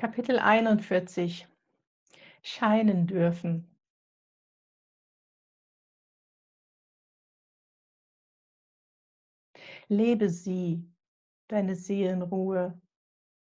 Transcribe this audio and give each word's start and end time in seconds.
Kapitel 0.00 0.38
41 0.38 1.48
Scheinen 2.44 3.08
dürfen. 3.08 3.68
Lebe 9.88 10.30
sie, 10.30 10.88
deine 11.48 11.74
Seelenruhe, 11.74 12.80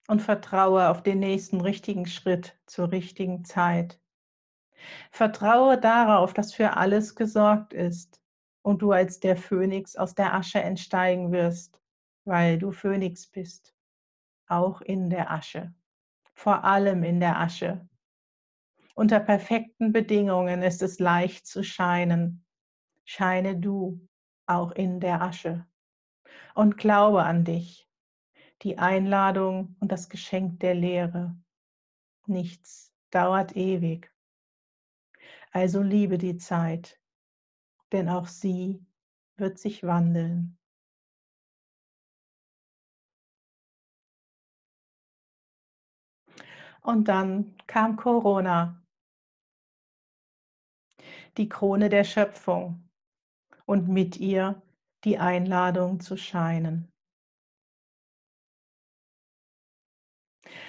und 0.08 0.22
vertraue 0.22 0.90
auf 0.90 1.02
den 1.02 1.18
nächsten 1.18 1.60
richtigen 1.60 2.06
Schritt 2.06 2.56
zur 2.68 2.92
richtigen 2.92 3.44
Zeit. 3.46 4.00
Vertraue 5.10 5.80
darauf, 5.80 6.36
dass 6.36 6.54
für 6.54 6.78
alles 6.78 7.16
gesorgt 7.16 7.74
ist 7.74 8.22
und 8.62 8.84
du 8.84 8.92
als 8.92 9.20
der 9.20 9.38
Phönix 9.38 9.96
aus 9.96 10.14
der 10.14 10.36
Asche 10.36 10.62
entsteigen 10.62 11.32
wirst, 11.32 11.82
weil 12.26 12.60
du 12.60 12.72
Phönix 12.72 13.26
bist, 13.26 13.74
auch 14.48 14.82
in 14.82 15.10
der 15.10 15.32
Asche 15.32 15.74
vor 16.34 16.64
allem 16.64 17.04
in 17.04 17.20
der 17.20 17.40
Asche. 17.40 17.88
Unter 18.96 19.20
perfekten 19.20 19.92
Bedingungen 19.92 20.62
ist 20.62 20.82
es 20.82 21.00
leicht 21.00 21.48
zu 21.48 21.64
scheinen. 21.64 22.46
Scheine 23.06 23.58
du 23.58 24.08
auch 24.46 24.72
in 24.72 25.00
der 25.00 25.22
Asche. 25.22 25.66
Und 26.56 26.78
glaube 26.78 27.24
an 27.24 27.44
dich, 27.44 27.90
die 28.62 28.78
Einladung 28.78 29.76
und 29.80 29.92
das 29.92 30.10
Geschenk 30.10 30.60
der 30.60 30.76
Lehre. 30.76 31.36
Nichts 32.28 32.94
dauert 33.10 33.56
ewig. 33.56 34.12
Also 35.52 35.82
liebe 35.82 36.18
die 36.18 36.38
Zeit, 36.38 37.00
denn 37.92 38.10
auch 38.10 38.28
sie 38.28 38.86
wird 39.36 39.60
sich 39.60 39.84
wandeln. 39.84 40.58
Und 46.84 47.08
dann 47.08 47.56
kam 47.66 47.96
Corona, 47.96 48.84
die 51.38 51.48
Krone 51.48 51.88
der 51.90 52.04
Schöpfung 52.04 52.90
und 53.66 53.88
mit 53.88 54.18
ihr 54.18 54.62
die 55.06 55.18
Einladung 55.18 56.02
zu 56.02 56.18
scheinen. 56.18 56.92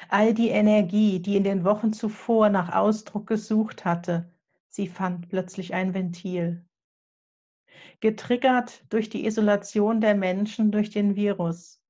All 0.09 0.35
die 0.35 0.51
Energie, 0.51 1.20
die 1.20 1.37
in 1.37 1.45
den 1.45 1.65
Wochen 1.65 1.92
zuvor 1.92 2.48
nach 2.48 2.73
Ausdruck 2.73 3.27
gesucht 3.27 3.85
hatte, 3.85 4.33
sie 4.69 4.87
fand 4.87 5.29
plötzlich 5.29 5.75
ein 5.75 5.95
Ventil. 5.95 6.65
Getriggert 7.98 8.85
durch 8.92 9.09
die 9.09 9.27
Isolation 9.27 10.01
der 10.01 10.15
Menschen 10.15 10.70
durch 10.70 10.91
den 10.91 11.17
Virus, 11.17 11.83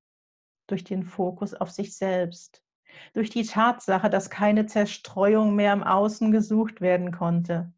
durch 0.67 0.85
den 0.85 1.03
Fokus 1.03 1.53
auf 1.53 1.71
sich 1.71 1.95
selbst, 1.97 2.64
durch 3.13 3.31
die 3.31 3.45
Tatsache, 3.45 4.11
dass 4.11 4.31
keine 4.31 4.67
Zerstreuung 4.67 5.55
mehr 5.55 5.73
im 5.73 5.83
Außen 5.83 6.31
gesucht 6.33 6.81
werden 6.81 7.13
konnte, 7.13 7.73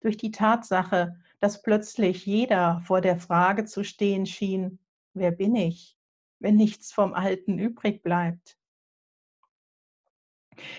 durch 0.00 0.16
die 0.16 0.30
Tatsache, 0.30 1.16
dass 1.40 1.62
plötzlich 1.62 2.26
jeder 2.26 2.80
vor 2.84 3.00
der 3.00 3.18
Frage 3.18 3.64
zu 3.64 3.84
stehen 3.84 4.26
schien, 4.26 4.78
wer 5.14 5.30
bin 5.30 5.56
ich, 5.56 5.96
wenn 6.38 6.56
nichts 6.56 6.92
vom 6.92 7.14
Alten 7.14 7.58
übrig 7.58 8.02
bleibt. 8.02 8.58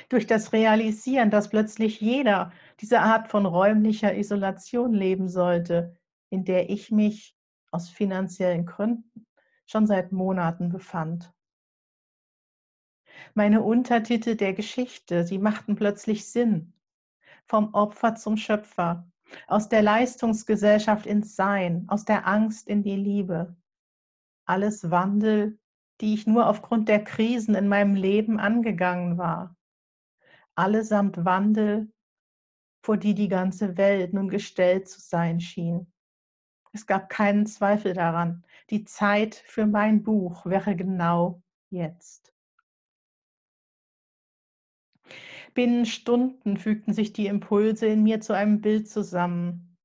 Durch 0.09 0.27
das 0.27 0.53
Realisieren, 0.53 1.31
dass 1.31 1.49
plötzlich 1.49 1.99
jeder 1.99 2.51
diese 2.79 2.99
Art 2.99 3.27
von 3.27 3.45
räumlicher 3.45 4.15
Isolation 4.15 4.93
leben 4.93 5.27
sollte, 5.29 5.97
in 6.29 6.45
der 6.45 6.69
ich 6.69 6.91
mich 6.91 7.35
aus 7.71 7.89
finanziellen 7.89 8.65
Gründen 8.65 9.25
schon 9.65 9.87
seit 9.87 10.11
Monaten 10.11 10.69
befand. 10.69 11.33
Meine 13.33 13.61
Untertitel 13.61 14.35
der 14.35 14.53
Geschichte, 14.53 15.23
sie 15.25 15.39
machten 15.39 15.75
plötzlich 15.75 16.27
Sinn. 16.27 16.73
Vom 17.45 17.73
Opfer 17.73 18.15
zum 18.15 18.37
Schöpfer, 18.37 19.07
aus 19.47 19.69
der 19.69 19.81
Leistungsgesellschaft 19.81 21.05
ins 21.05 21.35
Sein, 21.35 21.85
aus 21.87 22.05
der 22.05 22.27
Angst 22.27 22.67
in 22.67 22.83
die 22.83 22.95
Liebe. 22.95 23.55
Alles 24.45 24.89
Wandel, 24.91 25.59
die 26.01 26.13
ich 26.13 26.27
nur 26.27 26.47
aufgrund 26.47 26.89
der 26.89 27.03
Krisen 27.03 27.55
in 27.55 27.67
meinem 27.67 27.95
Leben 27.95 28.39
angegangen 28.39 29.17
war. 29.17 29.55
Allesamt 30.55 31.25
Wandel, 31.25 31.91
vor 32.83 32.97
die 32.97 33.15
die 33.15 33.29
ganze 33.29 33.77
Welt 33.77 34.13
nun 34.13 34.29
gestellt 34.29 34.87
zu 34.87 34.99
sein 34.99 35.39
schien. 35.39 35.91
Es 36.73 36.85
gab 36.85 37.09
keinen 37.09 37.45
Zweifel 37.45 37.93
daran, 37.93 38.43
die 38.69 38.83
Zeit 38.83 39.35
für 39.35 39.65
mein 39.65 40.03
Buch 40.03 40.45
wäre 40.45 40.75
genau 40.75 41.41
jetzt. 41.69 42.22
Binnen 45.53 45.85
Stunden 45.85 46.57
fügten 46.57 46.93
sich 46.93 47.13
die 47.13 47.27
Impulse 47.27 47.85
in 47.85 48.01
mir 48.03 48.21
zu 48.21 48.33
einem 48.33 48.61
Bild 48.61 48.89
zusammen. 48.89 49.77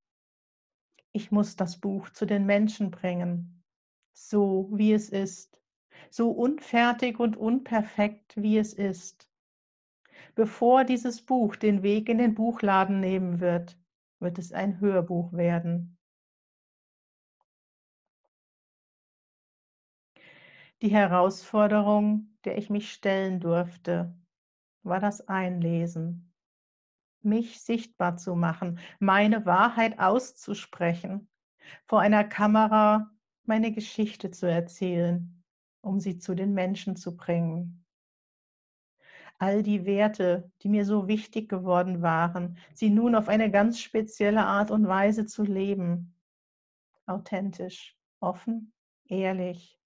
Ich 1.12 1.30
muss 1.30 1.56
das 1.56 1.78
Buch 1.78 2.08
zu 2.10 2.26
den 2.26 2.46
Menschen 2.46 2.90
bringen, 2.90 3.62
so 4.14 4.70
wie 4.72 4.92
es 4.92 5.10
ist, 5.10 5.60
so 6.10 6.30
unfertig 6.30 7.18
und 7.20 7.36
unperfekt 7.36 8.34
wie 8.36 8.56
es 8.56 8.72
ist. 8.72 9.28
Bevor 10.34 10.84
dieses 10.84 11.24
Buch 11.24 11.56
den 11.56 11.82
Weg 11.82 12.08
in 12.08 12.18
den 12.18 12.34
Buchladen 12.34 13.00
nehmen 13.00 13.40
wird, 13.40 13.78
wird 14.20 14.38
es 14.38 14.52
ein 14.52 14.80
Hörbuch 14.80 15.32
werden. 15.32 15.98
Die 20.80 20.90
Herausforderung, 20.90 22.36
der 22.44 22.56
ich 22.56 22.70
mich 22.70 22.92
stellen 22.92 23.40
durfte, 23.40 24.17
war 24.88 25.00
das 25.00 25.26
Einlesen, 25.28 26.32
mich 27.22 27.60
sichtbar 27.60 28.16
zu 28.16 28.34
machen, 28.34 28.78
meine 28.98 29.46
Wahrheit 29.46 29.98
auszusprechen, 29.98 31.28
vor 31.86 32.00
einer 32.00 32.24
Kamera 32.24 33.10
meine 33.44 33.72
Geschichte 33.72 34.30
zu 34.30 34.46
erzählen, 34.46 35.42
um 35.80 36.00
sie 36.00 36.18
zu 36.18 36.34
den 36.34 36.54
Menschen 36.54 36.96
zu 36.96 37.16
bringen. 37.16 37.84
All 39.38 39.62
die 39.62 39.86
Werte, 39.86 40.50
die 40.62 40.68
mir 40.68 40.84
so 40.84 41.06
wichtig 41.06 41.48
geworden 41.48 42.02
waren, 42.02 42.58
sie 42.74 42.90
nun 42.90 43.14
auf 43.14 43.28
eine 43.28 43.50
ganz 43.50 43.80
spezielle 43.80 44.44
Art 44.44 44.70
und 44.70 44.88
Weise 44.88 45.26
zu 45.26 45.44
leben. 45.44 46.14
Authentisch, 47.06 47.96
offen, 48.20 48.72
ehrlich, 49.06 49.78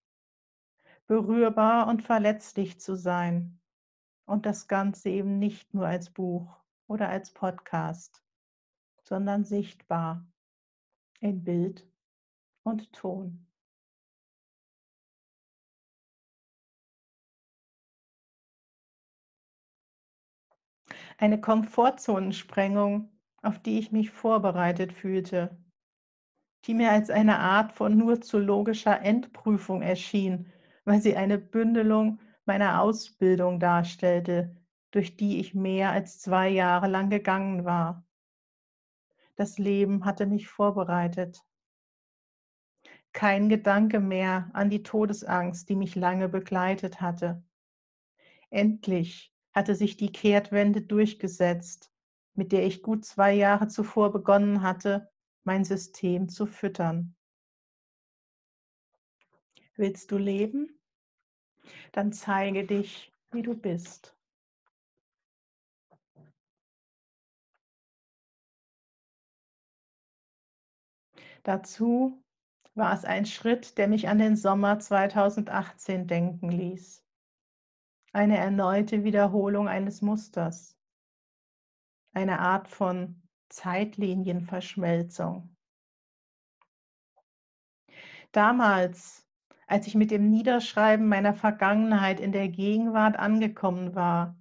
berührbar 1.06 1.86
und 1.88 2.02
verletzlich 2.02 2.80
zu 2.80 2.96
sein, 2.96 3.60
und 4.26 4.46
das 4.46 4.68
Ganze 4.68 5.10
eben 5.10 5.38
nicht 5.38 5.74
nur 5.74 5.86
als 5.86 6.10
Buch 6.10 6.56
oder 6.86 7.08
als 7.08 7.32
Podcast, 7.32 8.22
sondern 9.02 9.44
sichtbar 9.44 10.26
in 11.20 11.44
Bild 11.44 11.86
und 12.64 12.92
Ton. 12.92 13.46
Eine 21.18 21.40
Komfortzonensprengung, 21.40 23.08
auf 23.42 23.58
die 23.60 23.78
ich 23.78 23.92
mich 23.92 24.10
vorbereitet 24.10 24.92
fühlte, 24.92 25.56
die 26.64 26.74
mir 26.74 26.90
als 26.90 27.10
eine 27.10 27.38
Art 27.38 27.72
von 27.72 27.96
nur 27.96 28.20
zu 28.20 28.38
logischer 28.38 29.00
Endprüfung 29.02 29.82
erschien, 29.82 30.50
weil 30.84 31.00
sie 31.00 31.16
eine 31.16 31.38
Bündelung 31.38 32.18
meiner 32.44 32.80
Ausbildung 32.80 33.60
darstellte, 33.60 34.56
durch 34.90 35.16
die 35.16 35.40
ich 35.40 35.54
mehr 35.54 35.90
als 35.92 36.20
zwei 36.20 36.48
Jahre 36.48 36.86
lang 36.86 37.10
gegangen 37.10 37.64
war. 37.64 38.04
Das 39.36 39.58
Leben 39.58 40.04
hatte 40.04 40.26
mich 40.26 40.48
vorbereitet. 40.48 41.42
Kein 43.12 43.48
Gedanke 43.48 44.00
mehr 44.00 44.50
an 44.52 44.70
die 44.70 44.82
Todesangst, 44.82 45.68
die 45.68 45.76
mich 45.76 45.94
lange 45.94 46.28
begleitet 46.28 47.00
hatte. 47.00 47.42
Endlich 48.50 49.32
hatte 49.52 49.74
sich 49.74 49.96
die 49.96 50.12
Kehrtwende 50.12 50.82
durchgesetzt, 50.82 51.90
mit 52.34 52.52
der 52.52 52.66
ich 52.66 52.82
gut 52.82 53.04
zwei 53.04 53.32
Jahre 53.32 53.68
zuvor 53.68 54.12
begonnen 54.12 54.62
hatte, 54.62 55.10
mein 55.44 55.64
System 55.64 56.28
zu 56.28 56.46
füttern. 56.46 57.14
Willst 59.76 60.10
du 60.10 60.18
leben? 60.18 60.81
Dann 61.92 62.12
zeige 62.12 62.66
dich, 62.66 63.12
wie 63.30 63.42
du 63.42 63.54
bist. 63.54 64.16
Dazu 71.42 72.22
war 72.74 72.94
es 72.94 73.04
ein 73.04 73.26
Schritt, 73.26 73.76
der 73.76 73.88
mich 73.88 74.08
an 74.08 74.18
den 74.18 74.36
Sommer 74.36 74.78
2018 74.78 76.06
denken 76.06 76.50
ließ. 76.50 77.04
Eine 78.12 78.38
erneute 78.38 79.04
Wiederholung 79.04 79.68
eines 79.68 80.02
Musters. 80.02 80.78
Eine 82.14 82.38
Art 82.38 82.68
von 82.68 83.22
Zeitlinienverschmelzung. 83.48 85.56
Damals 88.30 89.26
als 89.66 89.86
ich 89.86 89.94
mit 89.94 90.10
dem 90.10 90.30
Niederschreiben 90.30 91.08
meiner 91.08 91.34
Vergangenheit 91.34 92.20
in 92.20 92.32
der 92.32 92.48
Gegenwart 92.48 93.16
angekommen 93.16 93.94
war, 93.94 94.36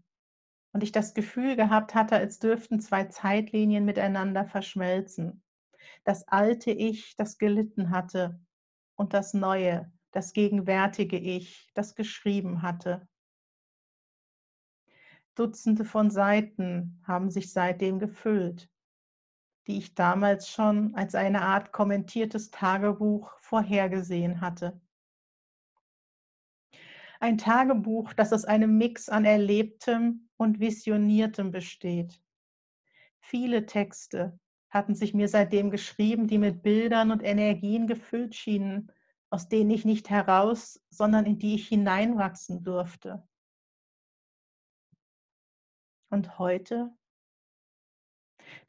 und 0.74 0.84
ich 0.84 0.92
das 0.92 1.14
Gefühl 1.14 1.56
gehabt 1.56 1.96
hatte, 1.96 2.16
als 2.16 2.40
dürften 2.40 2.80
zwei 2.80 3.06
Zeitlinien 3.06 3.86
miteinander 3.86 4.46
verschmelzen. 4.46 5.44
Das 6.04 6.28
alte 6.28 6.72
Ich, 6.72 7.16
das 7.16 7.38
gelitten 7.38 7.92
hatte, 7.92 8.40
und 8.96 9.14
das 9.14 9.34
neue, 9.34 9.92
das 10.12 10.34
gegenwärtige 10.34 11.18
Ich, 11.18 11.70
das 11.74 11.96
geschrieben 11.96 12.62
hatte. 12.62 13.08
Dutzende 15.36 15.86
von 15.86 16.12
Seiten 16.12 17.02
haben 17.06 17.30
sich 17.30 17.52
seitdem 17.52 18.00
gefüllt, 18.00 18.70
die 19.68 19.78
ich 19.78 19.96
damals 19.96 20.50
schon 20.50 20.94
als 20.96 21.16
eine 21.16 21.42
Art 21.42 21.72
kommentiertes 21.72 22.52
Tagebuch 22.52 23.32
vorhergesehen 23.40 24.42
hatte. 24.42 24.80
Ein 27.22 27.38
Tagebuch, 27.38 28.14
das 28.14 28.34
aus 28.34 28.46
einem 28.46 28.80
Mix 28.80 29.08
an 29.08 29.26
Erlebtem 29.26 30.28
und 30.38 30.60
Visioniertem 30.60 31.52
besteht. 31.52 32.20
Viele 33.20 33.68
Texte 33.68 34.40
hatten 34.72 34.96
sich 34.96 35.14
mir 35.14 35.28
seitdem 35.28 35.70
geschrieben, 35.70 36.26
die 36.26 36.40
mit 36.40 36.64
Bildern 36.64 37.12
und 37.12 37.22
Energien 37.22 37.86
gefüllt 37.86 38.34
schienen, 38.34 38.92
aus 39.30 39.48
denen 39.48 39.70
ich 39.70 39.86
nicht 39.86 40.10
heraus, 40.10 40.84
sondern 40.90 41.28
in 41.28 41.38
die 41.38 41.54
ich 41.54 41.68
hineinwachsen 41.68 42.64
durfte. 42.64 43.22
Und 46.10 46.40
heute? 46.40 46.90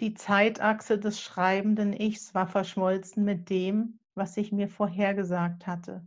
Die 0.01 0.13
Zeitachse 0.13 0.99
des 0.99 1.23
schreibenden 1.23 1.95
Ichs 1.95 2.35
war 2.35 2.47
verschmolzen 2.47 3.25
mit 3.25 3.49
dem, 3.49 3.99
was 4.15 4.37
ich 4.37 4.53
mir 4.53 4.69
vorhergesagt 4.69 5.67
hatte 5.67 6.07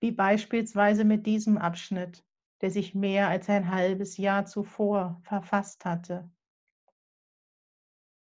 wie 0.00 0.12
beispielsweise 0.12 1.04
mit 1.04 1.26
diesem 1.26 1.58
Abschnitt, 1.58 2.24
der 2.60 2.70
sich 2.70 2.94
mehr 2.94 3.28
als 3.28 3.48
ein 3.48 3.70
halbes 3.70 4.16
Jahr 4.16 4.46
zuvor 4.46 5.20
verfasst 5.22 5.84
hatte. 5.84 6.30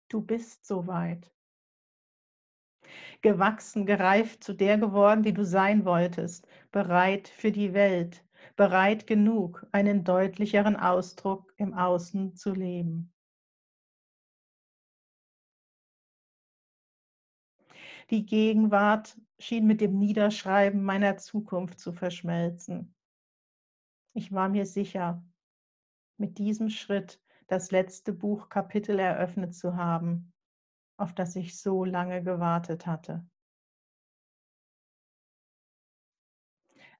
Du 0.08 0.20
bist 0.20 0.66
soweit. 0.66 1.32
Gewachsen, 3.22 3.86
gereift 3.86 4.42
zu 4.42 4.54
der 4.54 4.78
geworden, 4.78 5.22
die 5.22 5.34
du 5.34 5.44
sein 5.44 5.84
wolltest, 5.84 6.48
bereit 6.72 7.28
für 7.28 7.52
die 7.52 7.74
Welt, 7.74 8.24
bereit 8.56 9.06
genug, 9.06 9.66
einen 9.72 10.04
deutlicheren 10.04 10.76
Ausdruck 10.76 11.52
im 11.56 11.74
Außen 11.74 12.34
zu 12.34 12.52
leben. 12.52 13.12
Die 18.10 18.26
Gegenwart 18.26 19.16
schien 19.40 19.66
mit 19.66 19.80
dem 19.80 19.98
Niederschreiben 19.98 20.82
meiner 20.82 21.16
Zukunft 21.16 21.80
zu 21.80 21.92
verschmelzen. 21.92 22.94
Ich 24.12 24.32
war 24.32 24.48
mir 24.48 24.66
sicher, 24.66 25.24
mit 26.16 26.38
diesem 26.38 26.68
Schritt 26.68 27.20
das 27.46 27.70
letzte 27.70 28.12
Buchkapitel 28.12 28.98
eröffnet 28.98 29.54
zu 29.54 29.76
haben, 29.76 30.32
auf 30.96 31.14
das 31.14 31.34
ich 31.36 31.58
so 31.58 31.84
lange 31.84 32.22
gewartet 32.22 32.86
hatte. 32.86 33.26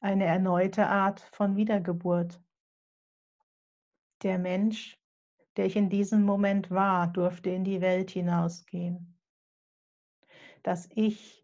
Eine 0.00 0.24
erneute 0.24 0.86
Art 0.86 1.20
von 1.20 1.56
Wiedergeburt. 1.56 2.42
Der 4.22 4.38
Mensch, 4.38 4.98
der 5.56 5.66
ich 5.66 5.76
in 5.76 5.90
diesem 5.90 6.24
Moment 6.24 6.70
war, 6.70 7.06
durfte 7.06 7.50
in 7.50 7.64
die 7.64 7.80
Welt 7.80 8.10
hinausgehen 8.10 9.10
das 10.62 10.88
Ich, 10.94 11.39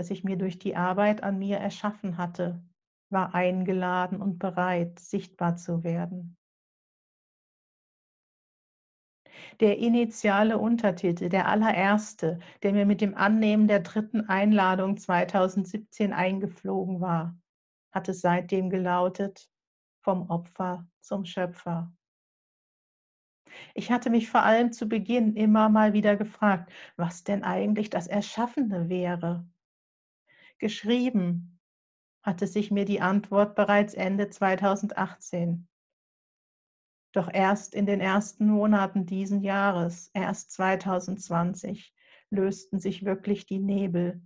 das 0.00 0.10
ich 0.10 0.24
mir 0.24 0.38
durch 0.38 0.58
die 0.58 0.76
Arbeit 0.76 1.22
an 1.22 1.38
mir 1.38 1.58
erschaffen 1.58 2.16
hatte, 2.16 2.64
war 3.10 3.34
eingeladen 3.34 4.22
und 4.22 4.38
bereit, 4.38 4.98
sichtbar 4.98 5.56
zu 5.56 5.84
werden. 5.84 6.38
Der 9.60 9.76
initiale 9.76 10.56
Untertitel, 10.56 11.28
der 11.28 11.48
allererste, 11.48 12.38
der 12.62 12.72
mir 12.72 12.86
mit 12.86 13.02
dem 13.02 13.14
Annehmen 13.14 13.68
der 13.68 13.80
dritten 13.80 14.26
Einladung 14.26 14.96
2017 14.96 16.14
eingeflogen 16.14 17.02
war, 17.02 17.38
hatte 17.92 18.14
seitdem 18.14 18.70
gelautet, 18.70 19.50
vom 20.02 20.30
Opfer 20.30 20.88
zum 21.02 21.26
Schöpfer. 21.26 21.92
Ich 23.74 23.90
hatte 23.90 24.08
mich 24.08 24.30
vor 24.30 24.44
allem 24.44 24.72
zu 24.72 24.88
Beginn 24.88 25.36
immer 25.36 25.68
mal 25.68 25.92
wieder 25.92 26.16
gefragt, 26.16 26.72
was 26.96 27.22
denn 27.22 27.44
eigentlich 27.44 27.90
das 27.90 28.06
Erschaffene 28.06 28.88
wäre. 28.88 29.46
Geschrieben 30.60 31.58
hatte 32.22 32.46
sich 32.46 32.70
mir 32.70 32.84
die 32.84 33.00
Antwort 33.00 33.54
bereits 33.54 33.94
Ende 33.94 34.28
2018. 34.28 35.66
Doch 37.12 37.32
erst 37.32 37.74
in 37.74 37.86
den 37.86 38.00
ersten 38.00 38.46
Monaten 38.46 39.06
diesen 39.06 39.42
Jahres, 39.42 40.10
erst 40.12 40.52
2020, 40.52 41.94
lösten 42.28 42.78
sich 42.78 43.06
wirklich 43.06 43.46
die 43.46 43.58
Nebel 43.58 44.22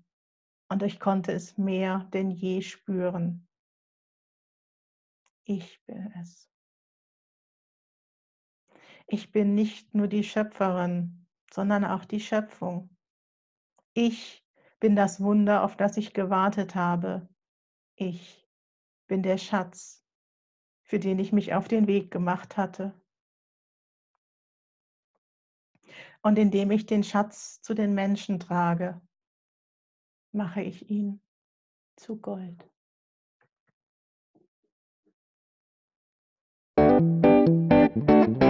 und 0.68 0.82
ich 0.82 0.98
konnte 0.98 1.32
es 1.32 1.56
mehr 1.56 2.10
denn 2.12 2.32
je 2.32 2.62
spüren. 2.62 3.48
Ich 5.44 5.82
bin 5.86 6.12
es. 6.20 6.50
Ich 9.06 9.30
bin 9.30 9.54
nicht 9.54 9.94
nur 9.94 10.08
die 10.08 10.24
Schöpferin, 10.24 11.28
sondern 11.52 11.84
auch 11.84 12.04
die 12.04 12.20
Schöpfung. 12.20 12.96
Ich 13.92 14.43
bin 14.84 14.96
das 14.96 15.18
Wunder, 15.22 15.64
auf 15.64 15.78
das 15.78 15.96
ich 15.96 16.12
gewartet 16.12 16.74
habe. 16.74 17.26
Ich 17.94 18.46
bin 19.06 19.22
der 19.22 19.38
Schatz, 19.38 20.04
für 20.82 20.98
den 20.98 21.18
ich 21.18 21.32
mich 21.32 21.54
auf 21.54 21.68
den 21.68 21.86
Weg 21.86 22.10
gemacht 22.10 22.58
hatte. 22.58 22.92
Und 26.20 26.38
indem 26.38 26.70
ich 26.70 26.84
den 26.84 27.02
Schatz 27.02 27.62
zu 27.62 27.72
den 27.72 27.94
Menschen 27.94 28.38
trage, 28.38 29.00
mache 30.32 30.60
ich 30.60 30.90
ihn 30.90 31.22
zu 31.96 32.20
Gold. 32.20 32.70
Musik 36.76 38.43